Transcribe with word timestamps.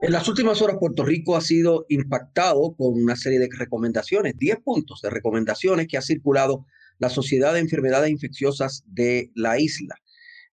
En 0.00 0.12
las 0.12 0.28
últimas 0.28 0.62
horas 0.62 0.76
Puerto 0.78 1.04
Rico 1.04 1.36
ha 1.36 1.40
sido 1.40 1.84
impactado 1.88 2.74
con 2.76 2.94
una 2.94 3.16
serie 3.16 3.40
de 3.40 3.48
recomendaciones, 3.50 4.34
10 4.38 4.58
puntos 4.64 5.00
de 5.02 5.10
recomendaciones 5.10 5.88
que 5.88 5.98
ha 5.98 6.02
circulado 6.02 6.66
la 6.98 7.08
Sociedad 7.08 7.52
de 7.52 7.60
Enfermedades 7.60 8.10
Infecciosas 8.10 8.84
de 8.86 9.30
la 9.34 9.58
isla. 9.58 9.96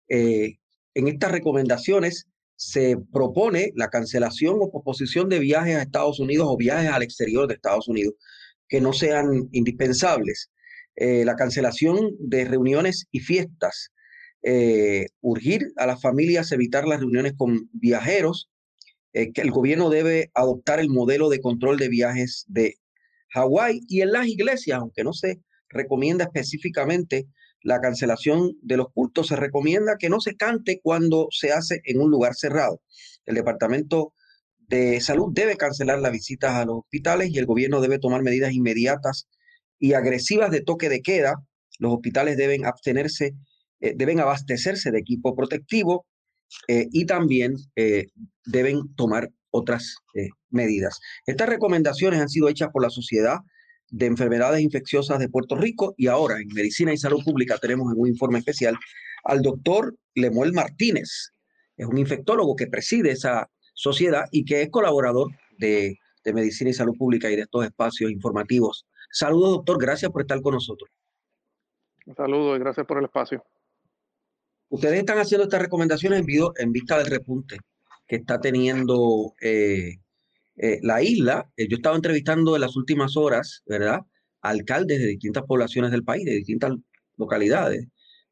Eh, 0.08 0.58
en 0.94 1.08
estas 1.08 1.32
recomendaciones 1.32 2.26
se 2.56 2.98
propone 3.12 3.72
la 3.74 3.88
cancelación 3.88 4.58
o 4.60 4.70
posposición 4.70 5.30
de 5.30 5.38
viajes 5.38 5.76
a 5.76 5.82
Estados 5.82 6.20
Unidos 6.20 6.46
o 6.50 6.58
viajes 6.58 6.90
al 6.90 7.02
exterior 7.02 7.46
de 7.48 7.54
Estados 7.54 7.88
Unidos 7.88 8.14
que 8.68 8.80
no 8.80 8.92
sean 8.92 9.48
indispensables. 9.52 10.50
Eh, 10.96 11.24
la 11.24 11.36
cancelación 11.36 12.14
de 12.18 12.44
reuniones 12.44 13.06
y 13.10 13.20
fiestas. 13.20 13.90
Eh, 14.42 15.06
urgir 15.20 15.72
a 15.76 15.86
las 15.86 16.00
familias 16.00 16.52
evitar 16.52 16.86
las 16.86 17.00
reuniones 17.00 17.34
con 17.36 17.68
viajeros. 17.72 18.50
Que 19.12 19.40
el 19.40 19.50
gobierno 19.50 19.90
debe 19.90 20.30
adoptar 20.34 20.80
el 20.80 20.88
modelo 20.88 21.28
de 21.28 21.40
control 21.40 21.78
de 21.78 21.88
viajes 21.88 22.44
de 22.48 22.76
Hawái 23.30 23.80
y 23.88 24.02
en 24.02 24.12
las 24.12 24.26
iglesias, 24.26 24.78
aunque 24.78 25.04
no 25.04 25.12
se 25.12 25.40
recomienda 25.68 26.24
específicamente 26.24 27.26
la 27.62 27.80
cancelación 27.80 28.52
de 28.62 28.76
los 28.76 28.88
cultos, 28.92 29.28
se 29.28 29.36
recomienda 29.36 29.96
que 29.98 30.08
no 30.08 30.20
se 30.20 30.36
cante 30.36 30.80
cuando 30.82 31.28
se 31.30 31.52
hace 31.52 31.80
en 31.84 32.00
un 32.00 32.10
lugar 32.10 32.34
cerrado. 32.34 32.80
El 33.26 33.34
Departamento 33.34 34.14
de 34.58 35.00
Salud 35.00 35.32
debe 35.32 35.56
cancelar 35.56 36.00
las 36.00 36.12
visitas 36.12 36.52
a 36.52 36.64
los 36.64 36.78
hospitales 36.78 37.30
y 37.30 37.38
el 37.38 37.46
gobierno 37.46 37.80
debe 37.80 37.98
tomar 37.98 38.22
medidas 38.22 38.52
inmediatas 38.52 39.28
y 39.78 39.92
agresivas 39.94 40.50
de 40.50 40.62
toque 40.62 40.88
de 40.88 41.02
queda. 41.02 41.34
Los 41.78 41.92
hospitales 41.92 42.36
deben 42.36 42.64
abstenerse, 42.64 43.34
eh, 43.80 43.94
deben 43.96 44.20
abastecerse 44.20 44.90
de 44.90 44.98
equipo 44.98 45.34
protectivo 45.34 46.06
eh, 46.68 46.86
y 46.92 47.06
también 47.06 47.56
eh, 47.76 48.06
deben 48.44 48.94
tomar 48.94 49.30
otras 49.50 49.96
medidas. 50.50 51.00
Estas 51.26 51.48
recomendaciones 51.48 52.20
han 52.20 52.28
sido 52.28 52.48
hechas 52.48 52.68
por 52.72 52.82
la 52.82 52.90
sociedad 52.90 53.38
de 53.88 54.06
Enfermedades 54.06 54.60
Infecciosas 54.60 55.18
de 55.18 55.28
Puerto 55.28 55.56
Rico 55.56 55.94
y 55.96 56.06
ahora 56.06 56.36
en 56.38 56.46
Medicina 56.54 56.92
y 56.92 56.96
Salud 56.96 57.24
Pública 57.24 57.58
tenemos 57.58 57.92
en 57.92 58.00
un 58.00 58.06
informe 58.06 58.38
especial 58.38 58.76
al 59.24 59.42
doctor 59.42 59.96
Lemuel 60.14 60.52
Martínez. 60.52 61.32
Es 61.76 61.86
un 61.86 61.98
infectólogo 61.98 62.54
que 62.54 62.68
preside 62.68 63.10
esa 63.10 63.50
sociedad 63.74 64.26
y 64.30 64.44
que 64.44 64.62
es 64.62 64.70
colaborador 64.70 65.32
de 65.58 65.98
Medicina 66.32 66.70
y 66.70 66.74
Salud 66.74 66.96
Pública 66.96 67.28
y 67.28 67.34
de 67.34 67.42
estos 67.42 67.64
espacios 67.64 68.12
informativos. 68.12 68.86
Saludos, 69.10 69.50
doctor. 69.50 69.78
Gracias 69.80 70.10
por 70.10 70.22
estar 70.22 70.40
con 70.40 70.54
nosotros. 70.54 70.88
Saludos 72.16 72.56
y 72.56 72.60
gracias 72.60 72.86
por 72.86 72.98
el 72.98 73.04
espacio. 73.04 73.44
Ustedes 74.70 75.00
están 75.00 75.18
haciendo 75.18 75.44
estas 75.44 75.62
recomendaciones 75.62 76.24
en, 76.58 76.72
vista 76.72 76.96
del 76.96 77.06
repunte 77.06 77.58
que 78.06 78.16
está 78.16 78.40
teniendo 78.40 79.34
eh, 79.40 79.96
eh, 80.56 80.78
la 80.82 81.02
isla, 81.02 81.50
eh, 81.56 81.66
yo 81.68 81.76
estaba 81.76 81.96
entrevistando 81.96 82.54
en 82.54 82.60
las 82.60 82.76
últimas 82.76 83.16
horas, 83.16 83.62
¿verdad? 83.66 84.00
Alcaldes 84.42 85.00
de 85.00 85.06
distintas 85.08 85.42
poblaciones 85.42 85.90
del 85.90 86.04
país, 86.04 86.24
de 86.24 86.36
distintas 86.36 86.72
localidades. 87.16 87.86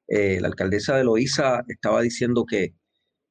La 0.06 0.48
alcaldesa 0.48 0.96
de 0.96 1.04
Loíza 1.04 1.64
estaba 1.68 2.00
diciendo 2.00 2.46
que, 2.46 2.72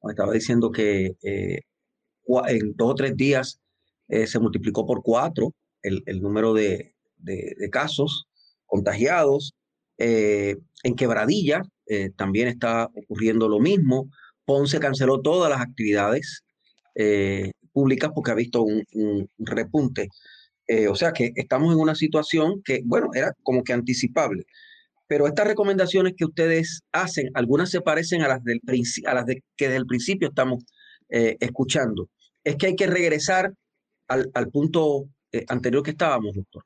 estaba 0.08 0.32
diciendo 0.32 0.70
que 0.70 1.16
en 1.24 2.76
dos 2.76 2.90
o 2.92 2.94
tres 2.94 3.16
días 3.16 3.60
se 4.08 4.38
multiplicó 4.38 4.86
por 4.86 5.02
cuatro 5.02 5.54
el, 5.82 6.22
número 6.22 6.54
de, 6.54 6.94
casos 7.72 8.28
contagiados. 8.66 9.54
en 9.96 10.94
Quebradilla 10.96 11.62
también 12.16 12.48
está 12.48 12.88
ocurriendo 12.94 13.48
lo 13.48 13.60
mismo. 13.60 14.10
Ponce 14.44 14.78
canceló 14.78 15.20
todas 15.20 15.50
las 15.50 15.60
actividades 15.60 16.44
públicas 17.78 18.10
porque 18.12 18.32
ha 18.32 18.34
visto 18.34 18.62
un, 18.62 19.28
repunte. 19.38 20.08
Eh, 20.66 20.88
o 20.88 20.94
sea 20.96 21.12
que 21.12 21.32
estamos 21.36 21.72
en 21.72 21.80
una 21.80 21.94
situación 21.94 22.60
que, 22.64 22.82
bueno, 22.84 23.10
era 23.14 23.32
como 23.42 23.62
que 23.62 23.72
anticipable. 23.72 24.44
Pero 25.06 25.26
estas 25.26 25.46
recomendaciones 25.46 26.14
que 26.16 26.24
ustedes 26.24 26.82
hacen, 26.92 27.30
algunas 27.34 27.70
se 27.70 27.80
parecen 27.80 28.22
a 28.22 28.28
las, 28.28 28.42
de, 28.44 28.60
que 29.56 29.66
desde 29.66 29.76
el 29.76 29.86
principio 29.86 30.28
estamos 30.28 30.64
eh, 31.08 31.36
escuchando. 31.40 32.10
Es 32.42 32.56
que 32.56 32.66
hay 32.66 32.76
que 32.76 32.88
regresar 32.88 33.54
al, 34.08 34.30
al 34.34 34.48
punto 34.48 35.08
eh, 35.32 35.44
anterior 35.48 35.82
que 35.84 35.92
estábamos, 35.92 36.34
doctor. 36.34 36.64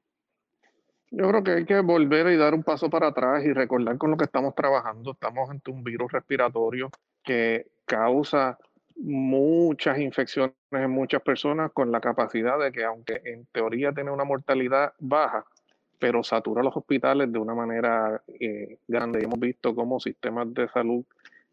Yo 1.14 1.28
creo 1.28 1.44
que 1.44 1.50
hay 1.50 1.64
que 1.66 1.78
volver 1.80 2.28
y 2.28 2.38
dar 2.38 2.54
un 2.54 2.62
paso 2.62 2.88
para 2.88 3.08
atrás 3.08 3.44
y 3.44 3.52
recordar 3.52 3.98
con 3.98 4.10
lo 4.10 4.16
que 4.16 4.24
estamos 4.24 4.54
trabajando. 4.54 5.12
Estamos 5.12 5.50
ante 5.50 5.70
un 5.70 5.84
virus 5.84 6.10
respiratorio 6.10 6.90
que 7.22 7.66
causa 7.84 8.58
muchas 8.96 9.98
infecciones 9.98 10.54
en 10.70 10.90
muchas 10.90 11.20
personas 11.20 11.70
con 11.72 11.92
la 11.92 12.00
capacidad 12.00 12.58
de 12.58 12.72
que 12.72 12.84
aunque 12.84 13.20
en 13.26 13.44
teoría 13.52 13.92
tiene 13.92 14.10
una 14.10 14.24
mortalidad 14.24 14.94
baja, 15.00 15.44
pero 15.98 16.22
satura 16.24 16.62
los 16.62 16.74
hospitales 16.74 17.30
de 17.30 17.38
una 17.38 17.54
manera 17.54 18.22
eh, 18.40 18.78
grande. 18.88 19.22
Hemos 19.22 19.38
visto 19.38 19.74
cómo 19.74 20.00
sistemas 20.00 20.52
de 20.54 20.66
salud 20.68 21.04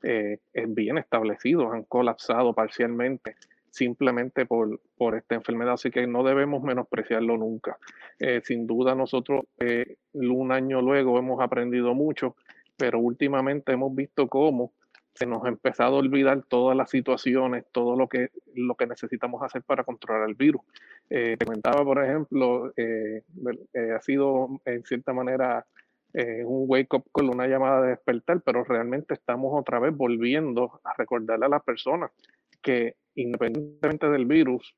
eh, 0.03 0.39
bien 0.69 0.97
establecidos 0.97 1.73
han 1.73 1.83
colapsado 1.83 2.53
parcialmente 2.53 3.35
simplemente 3.71 4.45
por, 4.45 4.79
por, 4.97 5.15
esta 5.15 5.35
enfermedad, 5.35 5.73
así 5.73 5.91
que 5.91 6.07
no 6.07 6.23
debemos 6.23 6.63
menospreciarlo 6.63 7.37
nunca. 7.37 7.77
Eh, 8.19 8.41
sin 8.43 8.67
duda 8.67 8.95
nosotros 8.95 9.45
un 10.13 10.51
año 10.51 10.81
luego 10.81 11.17
hemos 11.17 11.41
aprendido 11.41 11.93
mucho, 11.93 12.35
pero 12.77 12.99
últimamente 12.99 13.71
hemos 13.73 13.93
visto 13.95 14.27
cómo 14.27 14.73
se 15.19 15.25
nos 15.25 15.43
ha 15.43 15.49
empezado 15.49 15.97
a 15.97 15.99
olvidar 15.99 16.43
todas 16.47 16.77
las 16.77 16.89
situaciones, 16.89 17.65
todo 17.73 17.97
lo 17.97 18.07
que, 18.07 18.29
lo 18.55 18.75
que 18.75 18.87
necesitamos 18.87 19.43
hacer 19.43 19.63
para 19.63 19.83
controlar 19.83 20.29
el 20.29 20.35
virus. 20.35 20.61
Eh, 21.09 21.35
te 21.37 21.45
comentaba, 21.45 21.83
por 21.83 22.01
ejemplo, 22.01 22.71
eh, 22.77 23.23
eh, 23.73 23.91
ha 23.91 24.01
sido 24.01 24.61
en 24.63 24.83
cierta 24.85 25.13
manera 25.13 25.65
un 26.11 26.65
wake-up 26.67 27.05
con 27.11 27.29
una 27.29 27.45
llamada 27.45 27.83
de 27.83 27.89
despertar, 27.89 28.41
pero 28.41 28.63
realmente 28.63 29.13
estamos 29.13 29.51
otra 29.53 29.77
vez 29.77 29.95
volviendo 29.95 30.81
a 30.83 30.93
recordarle 30.97 31.45
a 31.45 31.49
las 31.49 31.63
personas 31.63 32.09
que 32.61 32.95
independientemente 33.15 34.09
del 34.09 34.25
virus, 34.25 34.75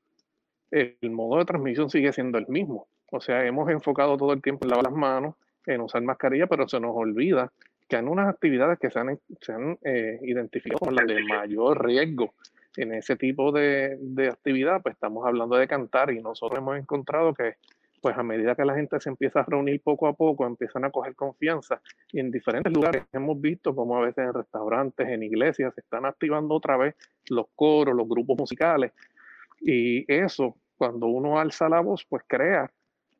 el 0.70 1.10
modo 1.10 1.38
de 1.38 1.44
transmisión 1.44 1.90
sigue 1.90 2.12
siendo 2.12 2.38
el 2.38 2.48
mismo. 2.48 2.86
O 3.10 3.20
sea, 3.20 3.44
hemos 3.44 3.68
enfocado 3.70 4.16
todo 4.16 4.32
el 4.32 4.42
tiempo 4.42 4.64
en 4.64 4.70
lavar 4.70 4.86
las 4.86 4.94
manos, 4.94 5.34
en 5.66 5.80
usar 5.80 6.02
mascarilla, 6.02 6.46
pero 6.46 6.66
se 6.68 6.80
nos 6.80 6.92
olvida 6.94 7.52
que 7.88 7.96
han 7.96 8.08
unas 8.08 8.28
actividades 8.28 8.78
que 8.78 8.90
se 8.90 8.98
han, 8.98 9.20
se 9.40 9.52
han 9.52 9.78
eh, 9.82 10.18
identificado 10.22 10.78
como 10.78 10.92
las 10.92 11.06
de 11.06 11.22
mayor 11.24 11.84
riesgo. 11.84 12.32
En 12.74 12.94
ese 12.94 13.16
tipo 13.16 13.52
de, 13.52 13.98
de, 14.00 14.28
actividad, 14.28 14.80
pues 14.80 14.94
estamos 14.94 15.26
hablando 15.26 15.56
de 15.56 15.68
cantar 15.68 16.10
y 16.10 16.22
nosotros 16.22 16.58
hemos 16.58 16.78
encontrado 16.78 17.34
que, 17.34 17.56
pues 18.02 18.18
a 18.18 18.22
medida 18.24 18.56
que 18.56 18.64
la 18.64 18.74
gente 18.74 18.98
se 19.00 19.08
empieza 19.08 19.40
a 19.40 19.44
reunir 19.44 19.80
poco 19.80 20.08
a 20.08 20.12
poco, 20.12 20.44
empiezan 20.44 20.84
a 20.84 20.90
coger 20.90 21.14
confianza 21.14 21.80
y 22.10 22.18
en 22.18 22.32
diferentes 22.32 22.72
lugares. 22.72 23.04
Hemos 23.12 23.40
visto 23.40 23.74
como 23.74 23.96
a 23.96 24.00
veces 24.00 24.26
en 24.26 24.34
restaurantes, 24.34 25.08
en 25.08 25.22
iglesias, 25.22 25.72
se 25.74 25.82
están 25.82 26.04
activando 26.04 26.56
otra 26.56 26.76
vez 26.76 26.96
los 27.28 27.46
coros, 27.54 27.94
los 27.94 28.08
grupos 28.08 28.36
musicales. 28.36 28.92
Y 29.60 30.04
eso, 30.12 30.56
cuando 30.76 31.06
uno 31.06 31.38
alza 31.38 31.68
la 31.68 31.80
voz, 31.80 32.04
pues 32.04 32.24
crea 32.26 32.72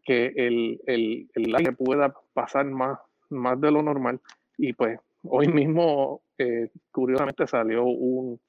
que 0.05 0.33
el, 0.35 0.81
el, 0.87 1.31
el 1.35 1.55
aire 1.55 1.73
pueda 1.73 2.13
pasar 2.35 2.67
más, 2.67 2.99
más 3.31 3.61
de 3.61 3.71
lo 3.71 3.83
normal. 3.83 4.21
Y 4.59 4.73
pues 4.73 4.99
hoy 5.23 5.47
mismo, 5.47 6.23
eh, 6.39 6.71
curiosamente, 6.91 7.47
salió 7.47 7.85
un, 7.85 8.41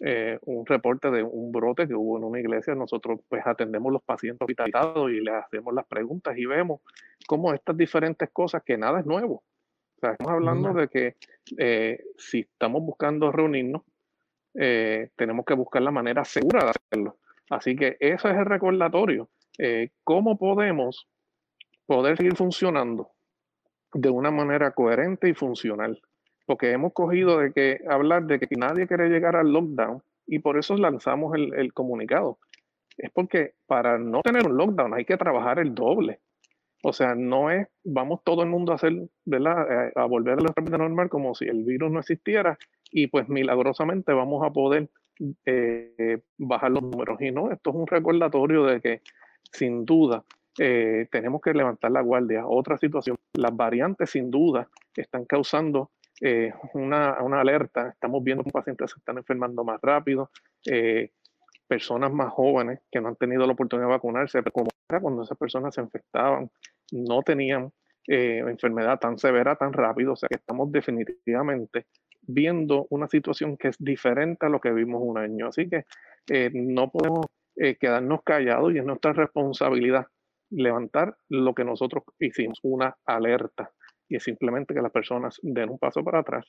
eh, 0.00 0.38
un 0.42 0.66
reporte 0.66 1.10
de 1.10 1.22
un 1.22 1.52
brote 1.52 1.86
que 1.86 1.94
hubo 1.94 2.18
en 2.18 2.24
una 2.24 2.40
iglesia. 2.40 2.74
Nosotros 2.74 3.20
pues 3.28 3.46
atendemos 3.46 3.92
los 3.92 4.02
pacientes 4.02 4.40
hospitalizados 4.40 5.10
y 5.10 5.20
les 5.20 5.34
hacemos 5.34 5.74
las 5.74 5.86
preguntas 5.86 6.36
y 6.36 6.46
vemos 6.46 6.80
cómo 7.26 7.52
estas 7.52 7.76
diferentes 7.76 8.30
cosas, 8.30 8.62
que 8.64 8.76
nada 8.76 9.00
es 9.00 9.06
nuevo. 9.06 9.42
O 9.96 10.00
sea, 10.00 10.12
estamos 10.12 10.32
hablando 10.32 10.72
de 10.72 10.88
que 10.88 11.16
eh, 11.56 12.04
si 12.16 12.40
estamos 12.40 12.82
buscando 12.82 13.30
reunirnos, 13.32 13.82
tenemos 14.52 15.44
que 15.44 15.54
buscar 15.54 15.82
la 15.82 15.90
manera 15.90 16.24
segura 16.24 16.64
de 16.64 16.70
hacerlo. 16.70 17.18
Así 17.50 17.74
que 17.74 17.96
eso 17.98 18.28
es 18.28 18.36
el 18.36 18.44
recordatorio. 18.44 19.28
¿Cómo 20.04 20.38
podemos 20.38 21.08
poder 21.86 22.16
seguir 22.16 22.36
funcionando 22.36 23.10
de 23.94 24.10
una 24.10 24.30
manera 24.30 24.72
coherente 24.72 25.28
y 25.28 25.34
funcional. 25.34 26.00
Porque 26.46 26.72
hemos 26.72 26.92
cogido 26.92 27.38
de 27.38 27.52
que 27.52 27.80
hablar 27.88 28.24
de 28.24 28.38
que 28.38 28.54
nadie 28.56 28.86
quiere 28.86 29.08
llegar 29.08 29.36
al 29.36 29.52
lockdown 29.52 30.02
y 30.26 30.38
por 30.40 30.58
eso 30.58 30.76
lanzamos 30.76 31.34
el, 31.36 31.72
comunicado. 31.72 32.38
Es 32.96 33.10
porque 33.10 33.54
para 33.66 33.98
no 33.98 34.22
tener 34.22 34.46
un 34.46 34.56
lockdown 34.56 34.94
hay 34.94 35.04
que 35.04 35.16
trabajar 35.16 35.58
el 35.58 35.74
doble. 35.74 36.20
O 36.82 36.92
sea, 36.92 37.14
no 37.14 37.50
es, 37.50 37.66
vamos 37.82 38.20
todo 38.24 38.42
el 38.42 38.50
mundo 38.50 38.72
a 38.72 38.74
hacer, 38.74 38.92
¿verdad? 39.24 39.90
A, 39.96 40.04
volver 40.04 40.38
a 40.38 40.42
la 40.42 40.52
vida 40.62 40.76
normal 40.76 41.08
como 41.08 41.34
si 41.34 41.46
el 41.46 41.64
virus 41.64 41.90
no 41.90 42.00
existiera 42.00 42.58
y 42.90 43.06
pues 43.06 43.28
milagrosamente 43.28 44.12
vamos 44.12 44.46
a 44.46 44.52
poder 44.52 44.90
eh, 45.46 46.20
bajar 46.36 46.72
los 46.72 46.82
números. 46.82 47.20
Y 47.22 47.30
no, 47.30 47.50
esto 47.50 47.70
es 47.70 47.76
un 47.76 47.86
recordatorio 47.86 48.64
de 48.64 48.80
que 48.80 49.00
sin 49.50 49.84
duda 49.84 50.24
eh, 50.58 51.08
tenemos 51.10 51.40
que 51.40 51.54
levantar 51.54 51.90
la 51.90 52.02
guardia. 52.02 52.46
Otra 52.46 52.78
situación, 52.78 53.16
las 53.34 53.56
variantes 53.56 54.10
sin 54.10 54.30
duda 54.30 54.68
están 54.94 55.24
causando 55.24 55.90
eh, 56.24 56.52
una, 56.74 57.22
una, 57.22 57.40
alerta. 57.40 57.88
Estamos 57.88 58.22
viendo 58.24 58.44
que 58.44 58.50
pacientes 58.50 58.90
se 58.90 58.98
están 58.98 59.18
enfermando 59.18 59.64
más 59.64 59.80
rápido, 59.80 60.30
personas 61.68 62.12
más 62.12 62.32
jóvenes 62.32 62.80
que 62.90 63.00
no 63.00 63.08
han 63.08 63.16
tenido 63.16 63.46
la 63.46 63.52
oportunidad 63.52 63.88
de 63.88 63.92
vacunarse, 63.92 64.42
como 64.52 64.68
era 64.88 65.00
cuando 65.00 65.22
esas 65.22 65.36
personas 65.38 65.74
se 65.74 65.80
infectaban, 65.80 66.50
no 66.92 67.22
tenían 67.22 67.70
enfermedad 68.06 68.98
tan 68.98 69.18
severa 69.18 69.56
tan 69.56 69.72
rápido. 69.72 70.12
O 70.12 70.16
sea 70.16 70.28
que 70.28 70.36
estamos 70.36 70.70
definitivamente 70.72 71.86
viendo 72.26 72.86
una 72.90 73.08
situación 73.08 73.56
que 73.56 73.68
es 73.68 73.76
diferente 73.78 74.46
a 74.46 74.48
lo 74.48 74.60
que 74.60 74.72
vimos 74.72 75.02
un 75.04 75.18
año. 75.18 75.48
Así 75.48 75.68
que 75.68 75.84
eh, 76.30 76.50
no 76.52 76.90
podemos 76.90 77.26
eh, 77.56 77.76
quedarnos 77.76 78.22
callados 78.22 78.72
y 78.72 78.78
es 78.78 78.84
nuestra 78.84 79.12
responsabilidad 79.12 80.06
levantar 80.50 81.16
lo 81.28 81.54
que 81.54 81.64
nosotros 81.64 82.04
hicimos, 82.18 82.58
una 82.62 82.96
alerta. 83.04 83.70
Y 84.14 84.18
es 84.18 84.22
simplemente 84.22 84.72
que 84.74 84.80
las 84.80 84.92
personas 84.92 85.40
den 85.42 85.70
un 85.70 85.78
paso 85.80 86.04
para 86.04 86.20
atrás 86.20 86.46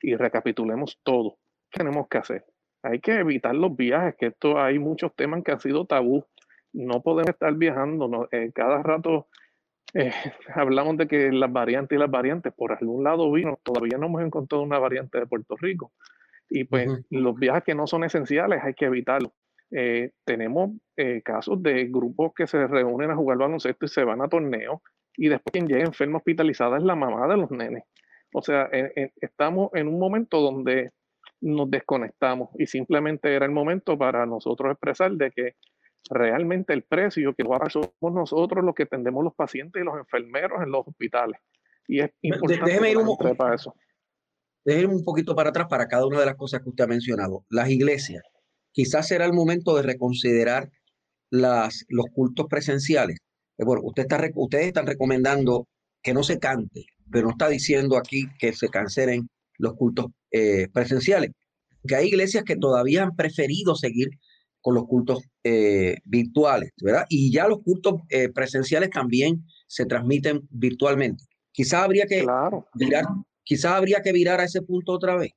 y 0.00 0.16
recapitulemos 0.16 0.98
todo. 1.02 1.36
¿Qué 1.70 1.80
tenemos 1.80 2.08
que 2.08 2.16
hacer? 2.16 2.46
Hay 2.82 3.00
que 3.00 3.18
evitar 3.18 3.54
los 3.54 3.76
viajes, 3.76 4.14
que 4.16 4.28
esto 4.28 4.58
hay 4.58 4.78
muchos 4.78 5.14
temas 5.14 5.44
que 5.44 5.52
han 5.52 5.60
sido 5.60 5.84
tabú. 5.84 6.24
No 6.72 7.02
podemos 7.02 7.28
estar 7.28 7.54
viajando, 7.54 8.08
no, 8.08 8.28
eh, 8.32 8.50
cada 8.54 8.82
rato 8.82 9.28
eh, 9.92 10.10
hablamos 10.54 10.96
de 10.96 11.06
que 11.06 11.30
las 11.30 11.52
variantes 11.52 11.96
y 11.96 12.00
las 12.00 12.10
variantes, 12.10 12.50
por 12.54 12.72
algún 12.72 13.04
lado 13.04 13.30
vino, 13.30 13.60
todavía 13.62 13.98
no 13.98 14.06
hemos 14.06 14.22
encontrado 14.22 14.62
una 14.62 14.78
variante 14.78 15.18
de 15.18 15.26
Puerto 15.26 15.54
Rico. 15.60 15.92
Y 16.48 16.64
pues 16.64 16.88
los 17.10 17.36
viajes 17.36 17.62
que 17.62 17.74
no 17.74 17.86
son 17.86 18.04
esenciales 18.04 18.62
hay 18.64 18.72
que 18.72 18.86
evitarlos. 18.86 19.32
Eh, 19.70 20.12
tenemos 20.24 20.70
eh, 20.96 21.20
casos 21.22 21.62
de 21.62 21.88
grupos 21.88 22.32
que 22.34 22.46
se 22.46 22.66
reúnen 22.66 23.10
a 23.10 23.16
jugar 23.16 23.36
baloncesto 23.36 23.84
y 23.84 23.88
se 23.88 24.02
van 24.02 24.22
a 24.22 24.28
torneos 24.28 24.80
y 25.16 25.28
después 25.28 25.52
quien 25.52 25.66
llega 25.66 25.84
enfermo 25.84 26.18
hospitalizada 26.18 26.78
es 26.78 26.82
la 26.82 26.94
mamá 26.94 27.26
de 27.28 27.36
los 27.36 27.50
nenes. 27.50 27.84
O 28.34 28.42
sea, 28.42 28.68
estamos 29.20 29.70
en 29.74 29.88
un 29.88 29.98
momento 29.98 30.40
donde 30.40 30.90
nos 31.40 31.70
desconectamos 31.70 32.50
y 32.58 32.66
simplemente 32.66 33.34
era 33.34 33.44
el 33.44 33.52
momento 33.52 33.98
para 33.98 34.24
nosotros 34.26 34.72
expresar 34.72 35.12
de 35.12 35.30
que 35.30 35.56
realmente 36.08 36.72
el 36.72 36.82
precio 36.82 37.34
que 37.34 37.44
somos 37.68 37.92
nosotros 38.00 38.64
los 38.64 38.74
que 38.74 38.84
atendemos 38.84 39.22
los 39.22 39.34
pacientes 39.34 39.82
y 39.82 39.84
los 39.84 39.98
enfermeros 39.98 40.62
en 40.62 40.70
los 40.70 40.86
hospitales. 40.86 41.40
Y 41.86 42.00
es 42.00 42.10
importante 42.22 42.70
déjeme 42.70 42.90
ir 42.90 42.98
un, 42.98 43.16
para 43.36 43.54
eso. 43.54 43.74
Déjeme 44.64 44.94
un 44.94 45.04
poquito 45.04 45.34
para 45.34 45.50
atrás 45.50 45.66
para 45.68 45.88
cada 45.88 46.06
una 46.06 46.20
de 46.20 46.26
las 46.26 46.36
cosas 46.36 46.62
que 46.62 46.70
usted 46.70 46.84
ha 46.84 46.88
mencionado. 46.88 47.44
Las 47.50 47.68
iglesias. 47.68 48.22
Quizás 48.72 49.08
será 49.08 49.26
el 49.26 49.32
momento 49.32 49.76
de 49.76 49.82
reconsiderar 49.82 50.70
las, 51.30 51.84
los 51.88 52.06
cultos 52.14 52.46
presenciales. 52.48 53.18
Bueno, 53.64 53.82
usted 53.84 54.02
está, 54.02 54.20
ustedes 54.34 54.66
están 54.66 54.86
recomendando 54.86 55.68
que 56.02 56.14
no 56.14 56.22
se 56.22 56.38
cante, 56.38 56.86
pero 57.10 57.26
no 57.26 57.30
está 57.30 57.48
diciendo 57.48 57.96
aquí 57.96 58.26
que 58.38 58.52
se 58.52 58.68
cancelen 58.68 59.28
los 59.58 59.74
cultos 59.74 60.06
eh, 60.30 60.68
presenciales. 60.72 61.30
Que 61.86 61.96
hay 61.96 62.08
iglesias 62.08 62.44
que 62.44 62.56
todavía 62.56 63.02
han 63.02 63.16
preferido 63.16 63.74
seguir 63.74 64.08
con 64.60 64.74
los 64.74 64.84
cultos 64.86 65.24
eh, 65.42 65.96
virtuales, 66.04 66.70
¿verdad? 66.82 67.04
Y 67.08 67.32
ya 67.32 67.48
los 67.48 67.62
cultos 67.62 68.00
eh, 68.08 68.28
presenciales 68.28 68.90
también 68.90 69.44
se 69.66 69.86
transmiten 69.86 70.46
virtualmente. 70.50 71.24
Quizás 71.50 71.82
habría 71.82 72.06
que 72.06 72.24
virar, 72.74 73.04
quizás 73.42 73.72
habría 73.72 74.00
que 74.00 74.12
virar 74.12 74.40
a 74.40 74.44
ese 74.44 74.62
punto 74.62 74.92
otra 74.92 75.16
vez. 75.16 75.32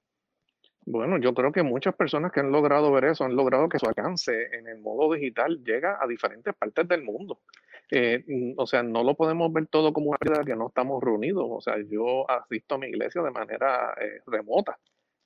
Bueno, 0.85 1.17
yo 1.17 1.33
creo 1.33 1.51
que 1.51 1.63
muchas 1.63 1.95
personas 1.95 2.31
que 2.31 2.41
han 2.41 2.51
logrado 2.51 2.91
ver 2.91 3.05
eso 3.05 3.23
han 3.23 3.35
logrado 3.35 3.67
que 3.67 3.79
su 3.79 3.87
alcance 3.87 4.55
en 4.55 4.67
el 4.67 4.79
modo 4.79 5.11
digital 5.13 5.63
llega 5.63 5.97
a 5.99 6.05
diferentes 6.05 6.53
partes 6.53 6.87
del 6.87 7.03
mundo. 7.03 7.41
Eh, 7.91 8.23
o 8.57 8.65
sea, 8.65 8.83
no 8.83 9.03
lo 9.03 9.15
podemos 9.15 9.51
ver 9.53 9.67
todo 9.67 9.93
como 9.93 10.09
una 10.09 10.17
vida 10.21 10.43
que 10.43 10.55
no 10.55 10.67
estamos 10.67 11.03
reunidos. 11.03 11.45
O 11.49 11.61
sea, 11.61 11.75
yo 11.89 12.29
asisto 12.29 12.75
a 12.75 12.77
mi 12.79 12.87
iglesia 12.87 13.21
de 13.21 13.31
manera 13.31 13.95
remota 14.25 14.77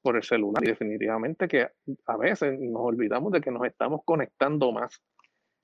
por 0.02 0.16
el 0.16 0.24
celular 0.24 0.64
y 0.64 0.68
definitivamente 0.68 1.48
que 1.48 1.68
a 2.06 2.18
veces 2.18 2.58
nos 2.60 2.82
olvidamos 2.82 3.32
de 3.32 3.42
que 3.42 3.52
nos 3.52 3.66
estamos 3.66 4.02
conectando 4.06 4.72
más 4.72 5.02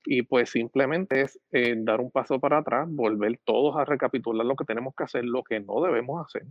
y 0.06 0.22
pues 0.22 0.52
simplemente 0.52 1.22
es 1.22 1.40
eh, 1.52 1.76
dar 1.78 2.00
un 2.00 2.12
paso 2.12 2.40
para 2.40 2.60
atrás, 2.60 2.88
volver 2.90 3.40
todos 3.44 3.76
a 3.76 3.86
recapitular 3.86 4.46
lo 4.46 4.56
que 4.56 4.66
tenemos 4.66 4.94
que 4.96 5.04
hacer, 5.04 5.26
lo 5.26 5.44
que 5.44 5.60
no 5.60 5.82
debemos 5.82 6.26
hacer. 6.26 6.44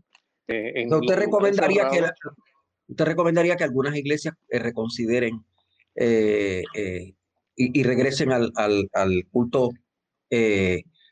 Eh, 0.48 0.86
¿Usted, 0.90 1.16
recomendaría 1.16 1.88
que 1.88 2.02
¿Usted 2.88 3.04
recomendaría 3.04 3.56
que 3.56 3.64
algunas 3.64 3.96
iglesias 3.96 4.34
eh, 4.48 4.58
reconsideren 4.58 5.44
y, 7.56 7.82
regresen 7.84 8.32
al, 8.32 8.50
al, 8.56 8.90
al 8.92 9.24
culto 9.30 9.70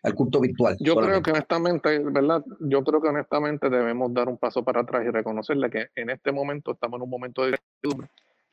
al 0.03 0.15
culto 0.15 0.41
virtual. 0.41 0.77
Yo 0.81 0.97
creo 0.97 1.23
que 1.23 1.31
honestamente, 1.31 1.99
¿verdad? 1.99 2.45
Yo 2.61 2.83
creo 2.83 3.01
que 3.01 3.09
honestamente 3.09 3.71
debemos 3.71 4.13
dar 4.13 4.29
un 4.29 4.39
paso 4.39 4.65
para 4.65 4.81
atrás 4.81 5.05
y 5.07 5.11
reconocerle 5.11 5.71
que 5.71 5.89
en 5.95 6.11
este 6.11 6.33
momento 6.33 6.73
estamos 6.73 6.99
en 6.99 7.03
un 7.03 7.11
momento 7.11 7.47
de 7.47 7.57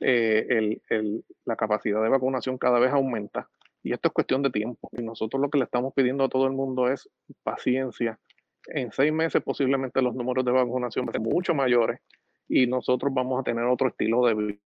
eh, 0.01 0.45
el, 0.50 0.81
el, 0.89 1.25
la 1.45 1.56
capacidad 1.56 2.01
de 2.01 2.10
vacunación 2.10 2.57
cada 2.57 2.80
vez 2.80 2.92
aumenta 2.92 3.50
y 3.83 3.94
esto 3.94 4.10
es 4.10 4.13
cuestión 4.13 4.42
de 4.44 4.50
tiempo. 4.50 4.89
Y 4.92 5.01
nosotros 5.01 5.42
lo 5.42 5.50
que 5.50 5.57
le 5.57 5.66
estamos 5.66 5.94
pidiendo 5.94 6.24
a 6.24 6.30
todo 6.30 6.45
el 6.45 6.54
mundo 6.54 6.89
es 6.89 7.10
paciencia. 7.44 8.19
En 8.68 8.92
seis 8.92 9.12
meses 9.12 9.42
posiblemente 9.42 10.01
los 10.01 10.13
números 10.13 10.45
de 10.45 10.51
vacunación 10.51 11.06
van 11.06 11.15
a 11.15 11.19
ser 11.19 11.22
mucho 11.22 11.54
mayores 11.54 12.00
y 12.48 12.68
nosotros 12.68 13.13
vamos 13.13 13.39
a 13.39 13.44
tener 13.44 13.63
otro 13.65 13.88
estilo 13.88 14.25
de 14.25 14.60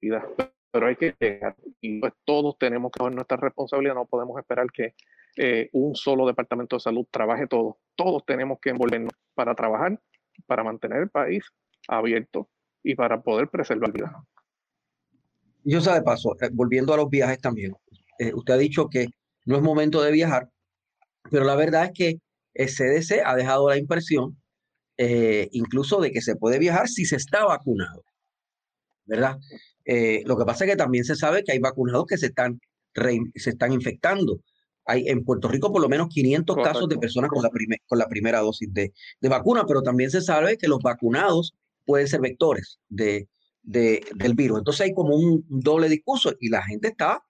vida. 0.00 0.26
Pero 0.74 0.88
hay 0.88 0.96
que 0.96 1.14
llegar 1.20 1.54
y 1.80 2.00
pues 2.00 2.12
todos 2.24 2.58
tenemos 2.58 2.90
que 2.90 3.00
ver 3.00 3.14
nuestra 3.14 3.36
responsabilidad, 3.36 3.94
no 3.94 4.06
podemos 4.06 4.36
esperar 4.40 4.66
que 4.72 4.96
eh, 5.36 5.70
un 5.72 5.94
solo 5.94 6.26
departamento 6.26 6.74
de 6.74 6.80
salud 6.80 7.06
trabaje 7.12 7.46
todo. 7.46 7.78
Todos 7.94 8.26
tenemos 8.26 8.58
que 8.60 8.70
envolvernos 8.70 9.12
para 9.34 9.54
trabajar, 9.54 10.00
para 10.46 10.64
mantener 10.64 11.02
el 11.02 11.10
país 11.10 11.44
abierto 11.86 12.48
y 12.82 12.96
para 12.96 13.22
poder 13.22 13.50
preservar 13.50 13.92
vida. 13.92 14.20
Yo 15.62 15.80
sé 15.80 15.92
de 15.92 16.02
paso, 16.02 16.34
eh, 16.40 16.50
volviendo 16.52 16.92
a 16.92 16.96
los 16.96 17.08
viajes 17.08 17.38
también, 17.38 17.76
eh, 18.18 18.34
usted 18.34 18.54
ha 18.54 18.58
dicho 18.58 18.88
que 18.88 19.06
no 19.44 19.54
es 19.54 19.62
momento 19.62 20.02
de 20.02 20.10
viajar, 20.10 20.50
pero 21.30 21.44
la 21.44 21.54
verdad 21.54 21.84
es 21.84 21.92
que 21.92 22.18
el 22.52 22.68
CDC 22.68 23.22
ha 23.24 23.36
dejado 23.36 23.68
la 23.68 23.76
impresión 23.76 24.36
incluso 24.96 26.00
de 26.00 26.10
que 26.10 26.20
se 26.20 26.34
puede 26.34 26.58
viajar 26.58 26.88
si 26.88 27.04
se 27.04 27.14
está 27.16 27.44
vacunado, 27.44 28.04
¿verdad? 29.04 29.38
Lo 29.86 30.36
que 30.36 30.44
pasa 30.44 30.64
es 30.64 30.70
que 30.70 30.76
también 30.76 31.04
se 31.04 31.16
sabe 31.16 31.44
que 31.44 31.52
hay 31.52 31.58
vacunados 31.58 32.06
que 32.06 32.18
se 32.18 32.26
están, 32.26 32.60
se 33.34 33.50
están 33.50 33.72
infectando 33.72 34.40
hay 34.86 35.08
en 35.08 35.24
Puerto 35.24 35.48
Rico 35.48 35.72
por 35.72 35.82
lo 35.82 35.88
menos 35.88 36.08
500 36.08 36.56
casos 36.56 36.88
de 36.88 36.98
personas 36.98 37.30
con 37.30 37.42
la, 37.42 37.50
con 37.86 37.98
la 37.98 38.08
primera 38.08 38.40
dosis 38.40 38.72
de, 38.72 38.92
de, 39.20 39.28
vacuna, 39.28 39.64
pero 39.66 39.82
también 39.82 40.10
se 40.10 40.20
sabe 40.20 40.58
que 40.58 40.68
los 40.68 40.80
vacunados 40.80 41.54
pueden 41.84 42.06
ser 42.08 42.20
vectores 42.20 42.78
de, 42.88 43.28
de 43.62 44.04
del 44.14 44.34
virus. 44.34 44.58
Entonces 44.58 44.82
hay 44.82 44.94
como 44.94 45.16
un 45.16 45.44
doble 45.48 45.88
discurso 45.88 46.32
y 46.40 46.48
la 46.48 46.62
gente 46.62 46.88
está, 46.88 47.22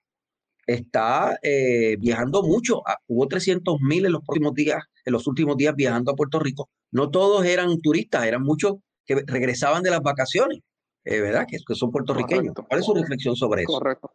está 0.67 1.37
eh, 1.41 1.97
viajando 1.99 2.43
mucho. 2.43 2.81
Ah, 2.87 2.97
hubo 3.07 3.27
300 3.27 3.79
mil 3.81 4.05
en 4.05 4.11
los 4.11 4.23
próximos 4.23 4.53
días, 4.53 4.83
en 5.05 5.13
los 5.13 5.27
últimos 5.27 5.57
días 5.57 5.75
viajando 5.75 6.11
a 6.11 6.15
Puerto 6.15 6.39
Rico. 6.39 6.69
No 6.91 7.09
todos 7.09 7.45
eran 7.45 7.79
turistas, 7.81 8.25
eran 8.25 8.43
muchos 8.43 8.75
que 9.05 9.23
regresaban 9.25 9.83
de 9.83 9.91
las 9.91 10.01
vacaciones, 10.01 10.59
eh, 11.05 11.21
¿verdad? 11.21 11.45
Que, 11.47 11.57
que, 11.65 11.75
son 11.75 11.91
puertorriqueños. 11.91 12.53
¿Cuál 12.53 12.79
es 12.79 12.85
su 12.85 12.93
reflexión 12.93 13.35
sobre 13.35 13.63
eso? 13.63 13.73
Correcto. 13.73 14.11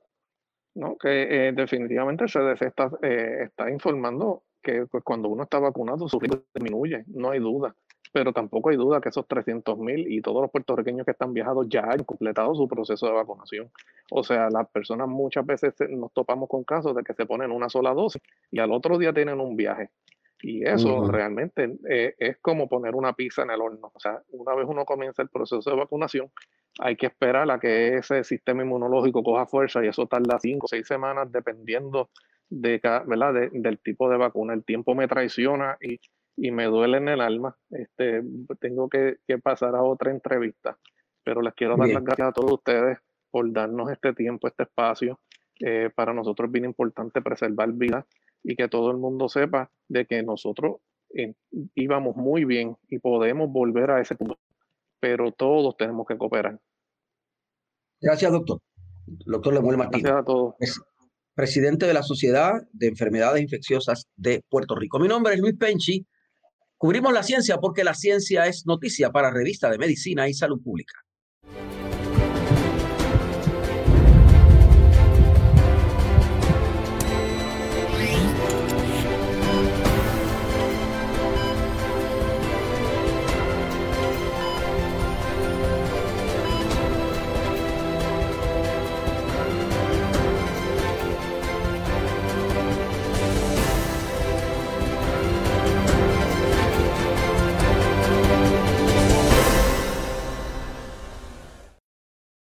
¿no? 0.75 0.97
que 0.97 1.49
eh, 1.49 1.52
definitivamente 1.52 2.26
CDC 2.26 2.62
está, 2.62 2.90
eh, 3.02 3.44
está 3.44 3.70
informando 3.70 4.44
que 4.62 4.87
pues, 4.87 5.02
cuando 5.02 5.28
uno 5.28 5.44
está 5.44 5.59
vacunado 5.59 6.09
su 6.09 6.18
riesgo 6.18 6.42
disminuye, 6.54 7.04
no 7.09 7.30
hay 7.30 7.40
duda. 7.40 7.75
Pero 8.12 8.32
tampoco 8.32 8.70
hay 8.70 8.76
duda 8.76 9.00
que 9.00 9.09
esos 9.09 9.26
300 9.28 9.78
mil 9.78 10.12
y 10.12 10.20
todos 10.20 10.42
los 10.42 10.50
puertorriqueños 10.50 11.04
que 11.04 11.12
están 11.12 11.32
viajados 11.32 11.68
ya 11.68 11.82
han 11.82 12.02
completado 12.02 12.54
su 12.56 12.66
proceso 12.66 13.06
de 13.06 13.12
vacunación. 13.12 13.70
O 14.11 14.25
sea, 14.25 14.50
las 14.50 14.68
personas 14.68 15.06
muchas 15.06 15.47
veces 15.47 15.75
nos 15.90 16.12
topamos 16.12 16.49
con 16.49 16.64
casos 16.64 16.97
de 16.97 17.04
que 17.04 17.14
se 17.14 17.25
ponen 17.25 17.52
una 17.52 17.68
sola 17.68 17.94
dosis 17.94 18.20
y 18.50 18.59
al 18.59 18.73
otro 18.73 18.99
día 18.99 19.12
tienen 19.12 19.38
un 19.38 19.54
viaje. 19.54 19.90
Y 20.42 20.66
eso 20.66 21.11
realmente 21.11 21.76
eh, 21.88 22.14
es 22.18 22.38
como 22.38 22.68
poner 22.68 22.94
una 22.94 23.12
pizza 23.12 23.42
en 23.42 23.50
el 23.50 23.61
horno. 23.61 23.92
O 23.94 24.00
sea, 24.00 24.23
una 24.30 24.54
vez 24.54 24.66
uno 24.68 24.85
comienza 24.85 25.23
el 25.23 25.28
proceso 25.28 25.68
de 25.68 25.76
vacunación, 25.76 26.30
hay 26.78 26.97
que 26.97 27.06
esperar 27.06 27.50
a 27.50 27.59
que 27.59 27.97
ese 27.97 28.25
sistema 28.25 28.62
inmunológico 28.62 29.23
coja 29.23 29.47
fuerza 29.47 29.85
y 29.85 29.88
eso 29.88 30.06
tarda 30.06 30.38
cinco 30.40 30.64
o 30.64 30.68
seis 30.68 30.87
semanas 30.87 31.30
dependiendo 31.30 32.11
de, 32.49 32.80
¿verdad? 33.06 33.50
del 33.52 33.78
tipo 33.80 34.09
de 34.09 34.16
vacuna. 34.16 34.54
El 34.54 34.64
tiempo 34.64 34.94
me 34.94 35.09
traiciona 35.09 35.76
y, 35.80 36.00
y 36.37 36.50
me 36.50 36.64
duele 36.64 36.99
en 36.99 37.09
el 37.09 37.20
alma. 37.20 37.56
Este, 37.70 38.23
tengo 38.61 38.88
que, 38.88 39.18
que 39.26 39.38
pasar 39.38 39.75
a 39.75 39.82
otra 39.82 40.11
entrevista, 40.11 40.78
pero 41.23 41.42
les 41.42 41.52
quiero 41.54 41.76
dar 41.76 41.88
las 41.88 42.02
gracias 42.02 42.28
a 42.28 42.32
todos 42.32 42.52
ustedes 42.52 42.99
por 43.30 43.52
darnos 43.52 43.90
este 43.90 44.14
tiempo, 44.14 44.49
este 44.49 44.62
espacio. 44.62 45.20
Eh, 45.62 45.90
para 45.94 46.14
nosotros 46.14 46.49
es 46.49 46.52
bien 46.52 46.64
importante 46.64 47.20
preservar 47.20 47.70
vida 47.73 48.06
y 48.42 48.56
que 48.56 48.68
todo 48.68 48.90
el 48.90 48.97
mundo 48.97 49.28
sepa 49.28 49.70
de 49.88 50.06
que 50.06 50.23
nosotros 50.23 50.76
eh, 51.14 51.35
íbamos 51.75 52.16
muy 52.16 52.44
bien 52.44 52.76
y 52.88 52.99
podemos 52.99 53.50
volver 53.50 53.90
a 53.90 54.00
ese 54.00 54.14
punto, 54.14 54.38
pero 55.00 55.32
todos 55.32 55.76
tenemos 55.76 56.06
que 56.06 56.16
cooperar. 56.16 56.59
Gracias, 58.00 58.32
doctor. 58.32 58.61
Doctor 59.06 59.54
Lemuel 59.54 59.76
Martínez. 59.76 60.04
Gracias 60.04 60.23
a 60.23 60.25
todos. 60.25 60.54
presidente 61.35 61.87
de 61.87 61.94
la 61.94 62.02
Sociedad 62.02 62.62
de 62.73 62.88
Enfermedades 62.88 63.42
Infecciosas 63.42 64.06
de 64.16 64.42
Puerto 64.49 64.75
Rico. 64.75 64.99
Mi 64.99 65.09
nombre 65.09 65.35
es 65.35 65.40
Luis 65.40 65.56
Penchi. 65.56 66.06
Cubrimos 66.76 67.12
la 67.12 67.23
ciencia 67.23 67.59
porque 67.59 67.85
la 67.85 67.94
ciencia 67.94 68.47
es 68.47 68.66
noticia 68.66 69.11
para 69.11 69.30
Revista 69.30 69.70
de 69.70 69.78
Medicina 69.78 70.28
y 70.28 70.35
Salud 70.35 70.62
Pública. 70.62 70.94